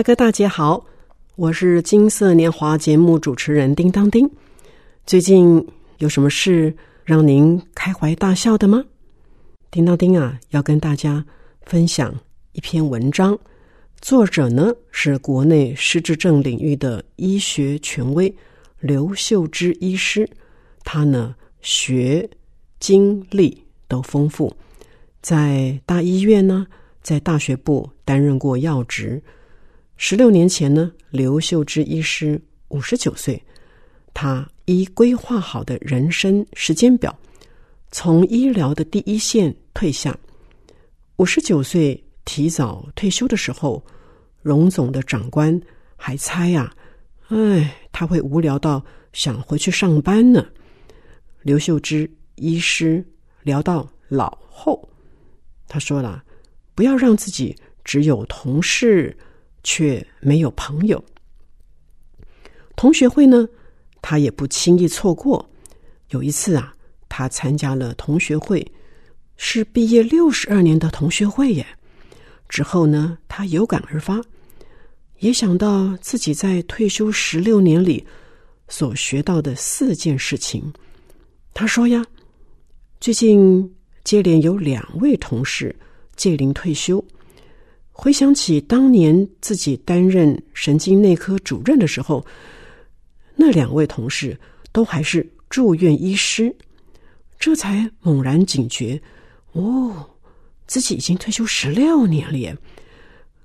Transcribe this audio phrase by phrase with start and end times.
[0.00, 0.82] 大哥大姐好，
[1.36, 4.26] 我是金色年华节目主持人叮当丁。
[5.04, 5.62] 最近
[5.98, 8.82] 有什么事让您开怀大笑的吗？
[9.70, 11.22] 叮当丁啊，要跟大家
[11.66, 12.18] 分享
[12.52, 13.38] 一篇文章，
[14.00, 18.34] 作者呢是国内失智症领域的医学权威
[18.78, 20.26] 刘秀芝医师，
[20.82, 22.26] 他呢学
[22.78, 24.50] 经历都丰富，
[25.20, 26.66] 在大医院呢，
[27.02, 29.22] 在大学部担任过要职。
[30.02, 33.40] 十六年前呢，刘秀芝医师五十九岁，
[34.14, 37.14] 他依规划好的人生时间表，
[37.90, 40.18] 从医疗的第一线退下。
[41.16, 43.84] 五十九岁提早退休的时候，
[44.40, 45.60] 荣总的长官
[45.96, 46.74] 还猜呀，
[47.28, 50.46] 哎，他会无聊到想回去上班呢。
[51.42, 53.04] 刘秀芝医师
[53.42, 54.88] 聊到老后，
[55.68, 56.24] 他说了，
[56.74, 57.54] 不要让自己
[57.84, 59.14] 只有同事。
[59.62, 61.02] 却没有朋友。
[62.76, 63.48] 同学会呢，
[64.00, 65.48] 他也不轻易错过。
[66.10, 66.74] 有一次啊，
[67.08, 68.66] 他参加了同学会，
[69.36, 71.66] 是毕业六十二年的同学会耶。
[72.48, 74.20] 之后呢，他有感而发，
[75.18, 78.04] 也想到自己在退休十六年里
[78.66, 80.72] 所学到的四件事情。
[81.52, 82.04] 他说呀，
[82.98, 85.74] 最近接连有两位同事
[86.16, 87.04] 届龄退休。
[88.02, 92.24] 回想起当年自己担任神经内科主任的时候，
[93.36, 94.34] 那两位同事
[94.72, 96.50] 都还是住院医师，
[97.38, 98.98] 这才猛然警觉：
[99.52, 100.08] 哦，
[100.66, 102.56] 自己已经退休十六年了耶！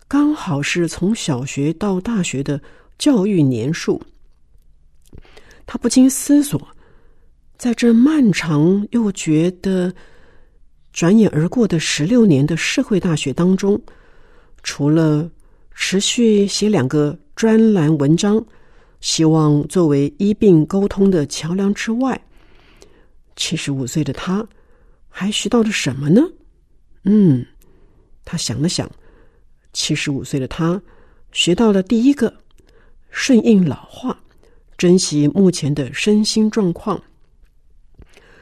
[0.07, 2.57] 刚好是从小学到大学的
[2.97, 4.01] 教育年数。
[5.65, 6.65] 他不禁思索，
[7.57, 9.93] 在这漫长又觉得
[10.93, 13.77] 转眼而过的十六年的社会大学当中。
[14.65, 15.29] 除了
[15.75, 18.43] 持续写两个专栏文章，
[18.99, 22.19] 希望作为医病沟通的桥梁之外，
[23.35, 24.45] 七十五岁的他
[25.07, 26.19] 还学到了什么呢？
[27.03, 27.45] 嗯，
[28.25, 28.89] 他想了想，
[29.71, 30.81] 七十五岁的他
[31.31, 32.33] 学到了第一个
[33.11, 34.19] 顺应老化，
[34.79, 36.99] 珍惜目前的身心状况。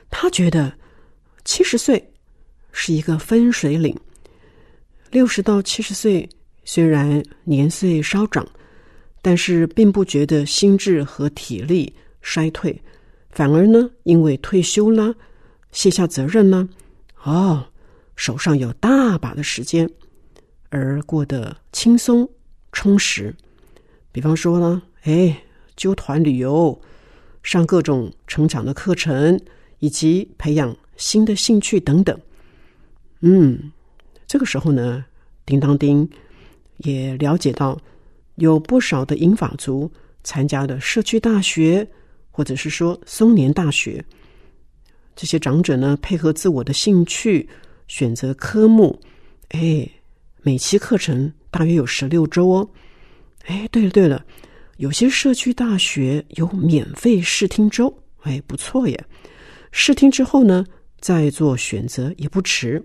[0.10, 0.72] 他觉得
[1.44, 2.14] 七十岁
[2.72, 3.94] 是一个分水岭。
[5.14, 6.28] 六十到七十岁，
[6.66, 8.44] 虽然年岁稍长，
[9.22, 12.76] 但是并不觉得心智和体力衰退，
[13.30, 15.14] 反而呢，因为退休啦，
[15.72, 16.68] 卸下责任呢，
[17.22, 17.64] 哦，
[18.16, 19.88] 手上有大把的时间，
[20.70, 22.28] 而过得轻松
[22.72, 23.32] 充实。
[24.12, 25.44] 比方说呢，哎，
[25.76, 26.82] 揪团旅游，
[27.44, 29.40] 上各种成长的课程，
[29.78, 32.20] 以及培养新的兴趣等等，
[33.20, 33.72] 嗯。
[34.28, 35.04] 这个时候呢，
[35.46, 36.10] 叮当丁
[36.78, 37.80] 也了解到，
[38.36, 39.92] 有不少的英法族
[40.24, 41.88] 参加了社区大学，
[42.32, 44.04] 或者是说松年大学。
[45.16, 47.48] 这些长者呢，配合自我的兴趣
[47.88, 49.00] 选择科目，
[49.50, 49.88] 哎，
[50.42, 52.68] 每期课程大约有十六周哦。
[53.46, 54.26] 哎，对了对了，
[54.78, 59.06] 有些社区大学有免费试听周，哎，不错耶。
[59.72, 60.66] 试听之后呢，
[61.00, 62.84] 再做选择也不迟。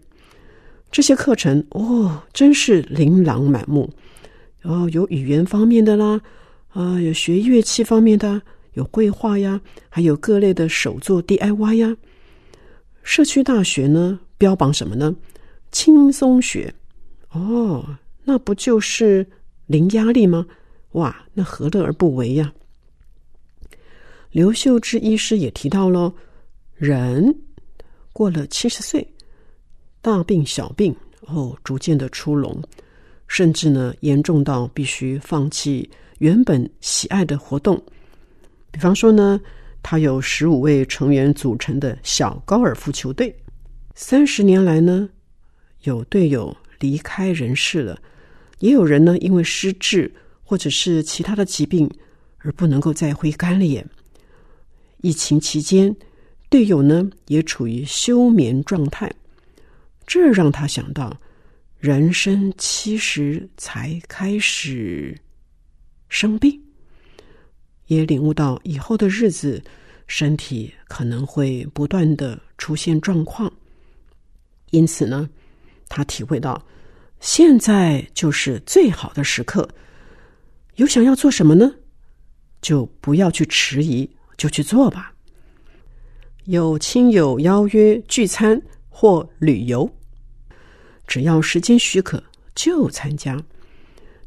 [0.91, 3.89] 这些课程哦，真是琳琅满目。
[4.63, 6.21] 哦，有语言方面的啦，
[6.71, 8.41] 啊，有学乐器方面的，
[8.75, 11.97] 有绘画呀，还有各类的手作 DIY 呀。
[13.03, 15.15] 社区大学呢，标榜什么呢？
[15.71, 16.75] 轻松学。
[17.31, 17.85] 哦，
[18.25, 19.27] 那不就是
[19.67, 20.47] 零压力吗？
[20.93, 22.53] 哇，那何乐而不为呀？
[24.31, 26.13] 刘秀芝医师也提到了，
[26.75, 27.35] 人
[28.13, 29.07] 过了七十岁。
[30.01, 30.95] 大病小病
[31.27, 32.63] 哦，逐渐的出笼，
[33.27, 37.83] 甚至呢严重到必须放弃原本喜爱的活动。
[38.71, 39.41] 比方说呢，
[39.83, 43.35] 他有十五位成员组成的小高尔夫球队，
[43.95, 45.09] 三十年来呢，
[45.83, 47.99] 有队友离开人世了，
[48.61, 50.13] 也有人呢因为失智
[50.45, 51.91] 或者是其他的疾病
[52.39, 53.65] 而不能够再挥杆了。
[53.65, 53.85] 耶。
[55.01, 55.95] 疫情期间，
[56.49, 59.11] 队友呢也处于休眠状态，
[60.09, 61.15] 这让他想到，
[61.79, 65.15] 人生七十才开始
[66.09, 66.59] 生病，
[67.89, 69.63] 也领悟到以后的日子，
[70.07, 73.53] 身体可能会不断的出现状况，
[74.71, 75.29] 因此呢，
[75.91, 76.67] 他体会到
[77.21, 79.69] 现在就是最好的时刻，
[80.77, 81.71] 有想要做什么呢，
[82.63, 84.09] 就不要去迟疑，
[84.39, 85.13] 就去做吧。
[86.47, 88.59] 有亲友邀约聚餐
[88.89, 89.89] 或旅游，
[91.09, 92.23] 只要时间许可
[92.55, 93.37] 就参加。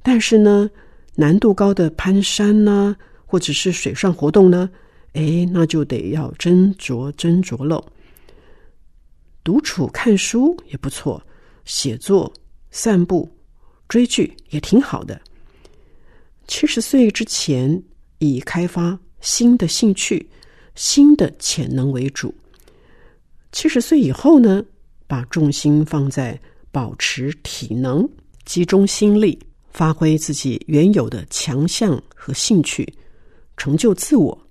[0.04, 0.69] 但是呢，
[1.16, 2.94] 难度高的攀山呢，
[3.25, 4.69] 或者是水上活动呢，
[5.13, 7.81] 哎，那就得要斟酌斟酌喽。
[9.44, 11.24] 独处看书也不错，
[11.63, 12.33] 写作、
[12.72, 13.30] 散步、
[13.88, 15.22] 追剧也挺好的。
[16.48, 17.81] 七十岁之前，
[18.18, 20.30] 以开发新的兴趣。
[20.74, 22.33] 新的潜能为主。
[23.51, 24.63] 七十岁以后呢，
[25.06, 26.39] 把重心放在
[26.71, 28.09] 保持体能、
[28.45, 29.38] 集中心力、
[29.71, 32.91] 发挥自己原有的强项和兴趣，
[33.57, 34.47] 成就自我。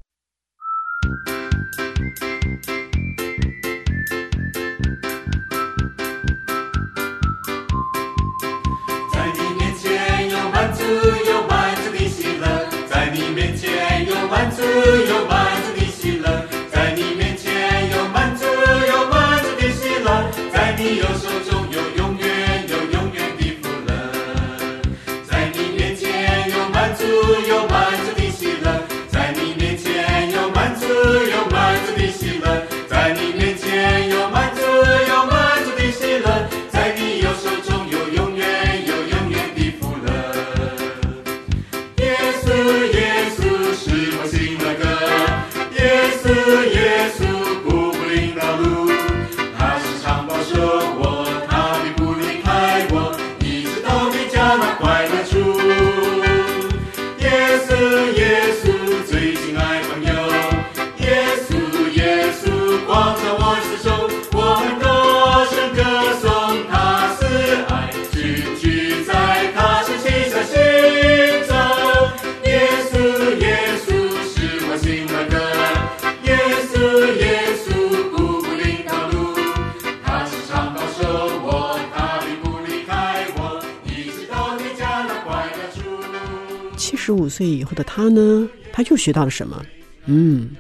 [87.11, 89.61] 十五岁以后的他呢，他又学到了什么？
[90.05, 90.55] 嗯，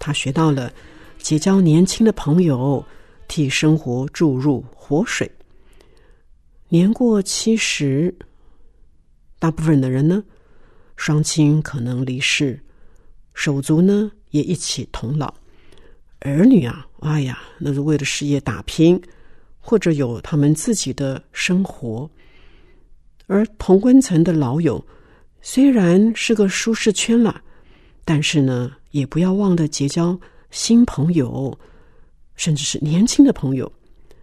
[0.00, 0.72] 他学到了
[1.18, 2.84] 结交年轻的朋友，
[3.28, 5.30] 替生活注入活水。
[6.68, 8.12] 年过七十，
[9.38, 10.24] 大部分的人呢，
[10.96, 12.60] 双亲可能离世，
[13.32, 15.32] 手足呢也一起同老，
[16.22, 19.00] 儿女啊，哎呀，那是为了事业打拼，
[19.60, 22.10] 或者有他们自己的生活，
[23.28, 24.84] 而同温层的老友。
[25.46, 27.42] 虽然是个舒适圈了，
[28.02, 30.18] 但是呢，也不要忘了结交
[30.50, 31.56] 新朋友，
[32.34, 33.70] 甚至是年轻的朋友，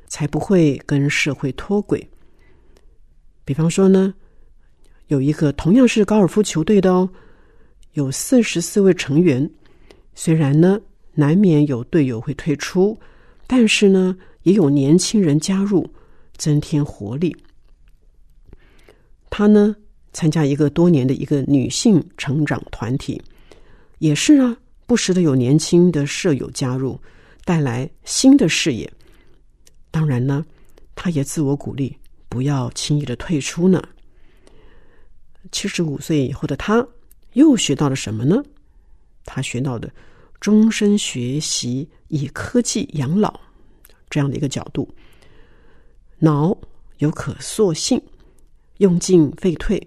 [0.08, 2.06] 才不会跟社会脱轨。
[3.46, 4.12] 比方说呢，
[5.10, 7.08] 有一个同样是高尔夫球队的哦，
[7.94, 9.48] 有四十四位成员，
[10.16, 10.82] 虽然呢
[11.14, 13.00] 难免有队友会退出，
[13.46, 15.88] 但是呢，也有年轻人加入，
[16.36, 17.38] 增添活力。
[19.30, 19.76] 他呢？
[20.14, 23.22] 参加一个多年的一个女性成长团体，
[24.00, 27.00] 也是啊，不时的有年轻的舍友加入，
[27.46, 28.92] 带来新的视野。
[29.90, 30.46] 当然呢，
[30.96, 31.96] 他也自我鼓励，
[32.28, 33.82] 不要轻易的退出呢。
[35.52, 36.86] 七十五岁以后的他，
[37.34, 38.44] 又学到了什么呢？
[39.26, 39.92] 他学到的
[40.40, 43.40] 终身学习，以科技养老
[44.10, 44.88] 这样的一个角度，
[46.20, 46.58] 脑
[46.98, 48.02] 有可塑性，
[48.78, 49.82] 用进废退。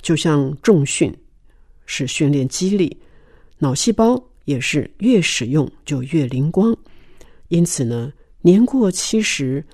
[0.00, 1.14] 就像重训
[1.86, 2.96] 是训练肌力，
[3.58, 6.76] 脑细胞也是越使用就越灵光。
[7.48, 9.64] 因此呢，年过七十，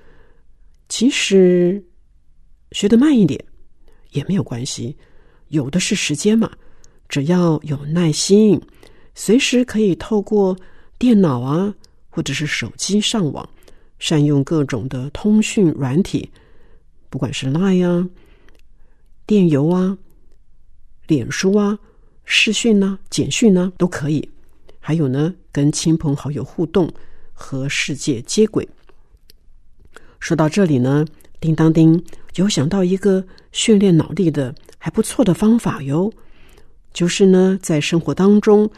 [0.89, 1.83] 其实
[2.71, 3.43] 学得慢一点
[4.11, 4.95] 也没有关系，
[5.49, 6.51] 有的是时间嘛。
[7.07, 8.59] 只要有耐心，
[9.13, 10.57] 随时可以透过
[10.97, 11.73] 电脑啊，
[12.09, 13.47] 或者是手机上网，
[13.99, 16.29] 善用各种的通讯软体，
[17.09, 18.09] 不管是 Line 啊、
[19.27, 19.95] 电邮啊。
[21.07, 21.77] 脸书啊、
[22.23, 24.29] 视讯呢、简讯呢都可以，
[24.79, 26.91] 还有呢，跟亲朋好友互动
[27.33, 28.67] 和世界接轨。
[30.19, 31.05] 说到这里呢，
[31.39, 32.03] 叮当叮
[32.35, 36.11] 有想到一个训练脑力的还不错的方法哟，
[36.93, 38.69] 就是呢，在生活当中，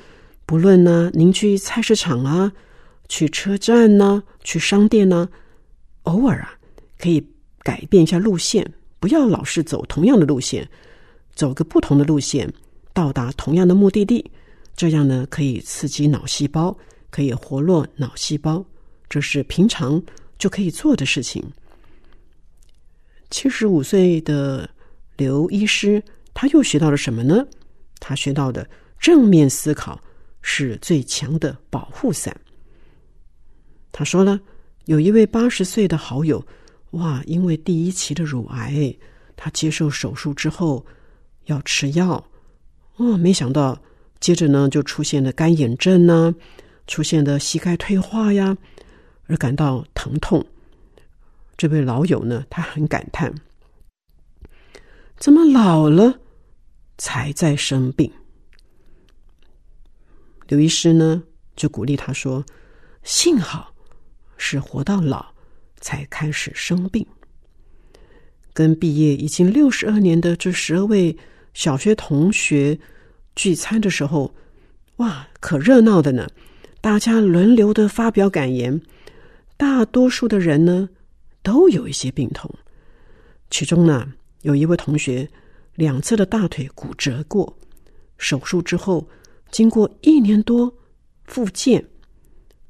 [0.45, 2.51] 不论呢您去菜市场啊、
[3.07, 5.29] 去车站呢，去商店呢，
[6.03, 6.57] 偶尔啊，
[6.99, 7.25] 可以
[7.59, 10.69] 改变一下路线，不要老是走同样的路线，
[11.37, 12.51] 走个不同的路线，
[12.93, 14.25] 到达同样的目的地，
[14.75, 16.75] 这样呢，可以刺激脑细胞，
[17.11, 18.65] 可以活络脑细胞，
[19.07, 20.01] 这是平常
[20.39, 21.43] 就可以做的事情。
[23.29, 24.67] 七十五岁的
[25.15, 26.03] 刘医师，
[26.33, 27.45] 他又学到了什么呢？
[27.99, 28.67] 他学到的
[28.99, 30.01] 正面思考
[30.41, 32.35] 是最强的保护伞。
[33.91, 34.39] 他说了，
[34.85, 36.43] 有一位八十岁的好友，
[36.91, 38.91] 哇，因为第一期的乳癌，
[39.35, 40.83] 他接受手术之后
[41.47, 42.23] 要吃药，
[42.95, 43.77] 哦，没想到
[44.21, 46.33] 接着呢就出现了干眼症呢，
[46.85, 48.55] 出现了膝盖退化呀，
[49.25, 50.45] 而感到疼痛。
[51.57, 53.33] 这位老友呢，他很感叹：
[55.17, 56.19] 怎么老了
[56.97, 58.11] 才在生病？
[60.47, 61.23] 刘医师呢
[61.55, 62.45] 就鼓励他说
[63.03, 63.73] ：“幸好。”
[64.39, 65.25] 是活到老
[65.79, 67.03] 才开始生病。
[68.53, 71.17] 跟毕业已经六十二年的这十二位
[71.57, 72.77] 小学同学
[73.35, 74.31] 聚餐的时候，
[74.97, 76.27] 哇，可热闹的呢！
[76.81, 78.79] 大家轮流的发表感言，
[79.57, 80.87] 大多数的人呢
[81.41, 82.47] 都有一些病痛。
[83.49, 85.27] 其中呢，有一位同学
[85.73, 87.57] 两侧的大腿骨折过，
[88.19, 89.09] 手术之后
[89.49, 90.71] 经过一年多
[91.25, 91.83] 复健，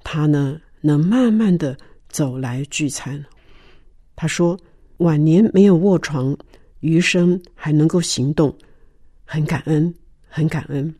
[0.01, 0.61] 他呢。
[0.79, 1.75] 能慢慢的
[2.07, 3.25] 走来聚餐。
[4.15, 4.57] 他说
[4.97, 6.37] ：“晚年没有卧床，
[6.81, 8.55] 余生还能够行动，
[9.27, 9.93] 很感恩，
[10.27, 10.95] 很感恩。”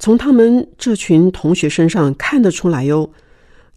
[0.00, 3.08] 从他们这群同学身上看得出来哟，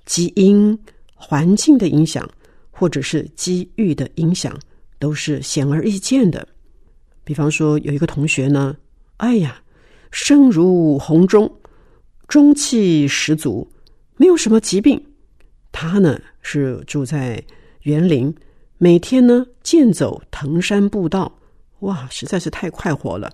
[0.06, 0.80] 基因、
[1.14, 2.28] 环境的影响，
[2.72, 4.58] 或者是机遇的影响，
[4.98, 6.48] 都是显而易见的。
[7.26, 8.76] 比方说，有一个同学呢，
[9.18, 9.62] 哎呀，
[10.12, 11.54] 声如洪钟，
[12.30, 13.70] 中气十足。
[14.16, 15.04] 没有什么疾病，
[15.74, 17.44] 他呢是住在
[17.82, 18.34] 园林，
[18.78, 21.40] 每天呢健走藤山步道，
[21.84, 23.32] 哇，实在是太快活了。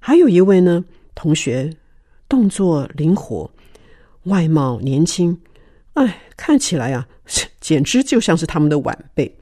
[0.00, 1.70] 还有一位呢同学，
[2.28, 3.48] 动作灵活，
[4.24, 5.38] 外貌年轻，
[5.92, 7.06] 哎，看起来啊，
[7.60, 9.34] 简直就像是他们的晚辈。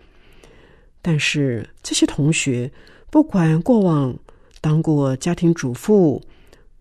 [1.01, 2.71] 但是这些同学，
[3.11, 4.17] 不管过往
[4.61, 6.23] 当过家庭主妇，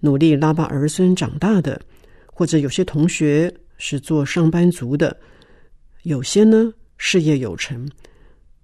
[0.01, 1.81] 努力拉拔儿孙长大的，
[2.25, 3.53] 或者有些同学。
[3.84, 5.17] 是做上班族的，
[6.03, 7.89] 有些呢事业有成，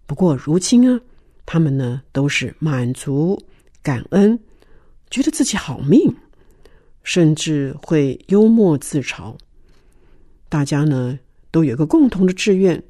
[0.05, 1.01] 不过如今啊，
[1.47, 3.41] 他们呢都是满足、
[3.81, 4.39] 感恩，
[5.09, 6.13] 觉得自己好命，
[7.01, 9.35] 甚至会幽默自嘲。
[10.47, 11.17] 大家呢
[11.49, 12.83] 都有个共同的志愿，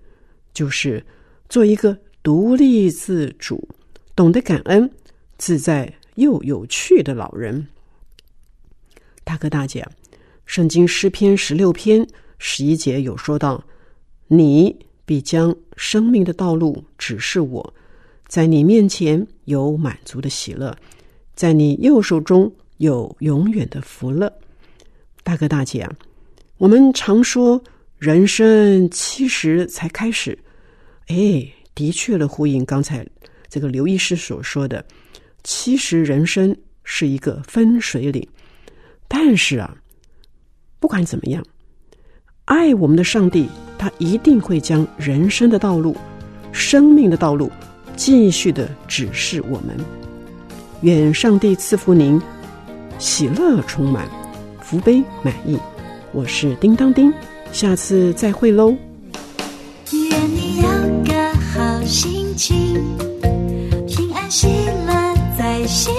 [0.54, 1.06] 就是
[1.48, 3.70] 做一个独立自主、
[4.16, 4.92] 懂得感恩、
[5.38, 7.68] 自在又有趣的老人。
[9.24, 9.88] 大哥大姐。
[10.48, 12.08] 圣经诗篇十六篇
[12.40, 13.62] 十一节有说到
[14.28, 14.74] ：“你
[15.06, 17.74] 必将生命的道路指示我，
[18.28, 20.76] 在你面前有满足的喜乐，
[21.36, 24.32] 在你右手中有永远的福乐。”
[25.24, 25.92] 大哥大姐啊，
[26.58, 27.62] 我们常说
[27.98, 30.38] 人生七十才开始，
[31.08, 33.06] 哎，的确的呼应刚才
[33.50, 34.86] 这个刘医师所说的，
[35.44, 38.28] 其实人生是一个分水岭，
[39.08, 39.76] 但是啊。
[40.80, 41.44] 不管怎么样，
[42.46, 45.98] 爱我们的上帝，他一定会将人生的道路、
[46.54, 47.52] 生命的道路
[47.98, 49.76] 继续的指示我们。
[50.82, 52.22] 愿上帝赐福您，
[53.00, 54.08] 喜乐充满，
[54.62, 55.58] 福杯满溢。
[56.14, 57.12] 我是叮当叮，
[57.52, 58.74] 下次再会喽。
[59.92, 60.68] 愿你有
[61.04, 62.82] 个好心情，
[63.88, 64.48] 平安喜
[64.88, 65.94] 乐在心。